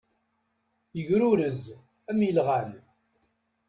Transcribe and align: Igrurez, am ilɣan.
Igrurez, 0.99 1.61
am 2.09 2.19
ilɣan. 2.29 2.69